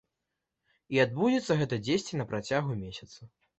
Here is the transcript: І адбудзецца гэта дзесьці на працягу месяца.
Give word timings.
І 0.95 1.01
адбудзецца 1.03 1.59
гэта 1.61 1.81
дзесьці 1.85 2.19
на 2.23 2.29
працягу 2.35 2.71
месяца. 2.83 3.33